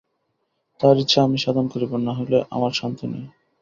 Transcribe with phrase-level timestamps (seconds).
[0.79, 3.23] তাহার ইচ্ছা আমি সাধন করিব, নহিলে আমার শান্তি নাই।